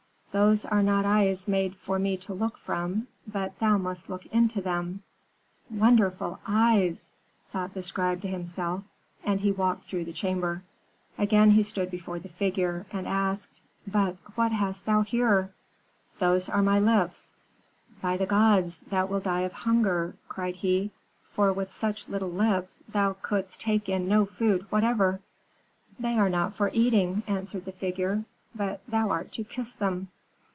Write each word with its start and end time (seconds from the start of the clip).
"'Those 0.33 0.63
are 0.65 0.81
not 0.81 1.03
eyes 1.05 1.45
made 1.45 1.75
for 1.75 1.99
me 1.99 2.15
to 2.15 2.33
look 2.33 2.57
from, 2.57 3.05
but 3.27 3.59
thou 3.59 3.77
must 3.77 4.09
look 4.09 4.25
into 4.27 4.61
them.' 4.61 5.03
"'Wonderful 5.69 6.39
eyes!' 6.47 7.11
thought 7.51 7.73
the 7.73 7.83
scribe 7.83 8.21
to 8.21 8.29
himself; 8.29 8.81
and 9.25 9.41
he 9.41 9.51
walked 9.51 9.89
through 9.89 10.05
the 10.05 10.13
chamber. 10.13 10.63
"Again 11.17 11.51
he 11.51 11.63
stood 11.63 11.91
before 11.91 12.17
the 12.19 12.29
figure, 12.29 12.85
and 12.93 13.05
asked, 13.05 13.59
"'But 13.85 14.15
what 14.35 14.53
hast 14.53 14.85
thou 14.85 15.01
here?' 15.01 15.51
"'Those 16.19 16.47
are 16.47 16.61
my 16.61 16.79
lips.' 16.79 17.33
"'By 18.01 18.15
the 18.15 18.25
gods, 18.25 18.79
thou 18.89 19.07
wilt 19.07 19.25
die 19.25 19.41
of 19.41 19.51
hunger,' 19.51 20.15
cried 20.29 20.55
he, 20.55 20.91
'for 21.33 21.51
with 21.51 21.73
such 21.73 22.07
little 22.07 22.31
lips 22.31 22.81
thou 22.87 23.17
couldst 23.21 23.59
take 23.59 23.89
in 23.89 24.07
no 24.07 24.25
food 24.25 24.65
whatever.' 24.71 25.19
"'They 25.99 26.13
are 26.17 26.29
not 26.29 26.55
for 26.55 26.71
eating,' 26.73 27.21
answered 27.27 27.65
the 27.65 27.73
figure, 27.73 28.23
'but 28.55 28.79
thou 28.87 29.09
art 29.09 29.33
to 29.33 29.43
kiss 29.43 29.73
them.' 29.73 30.07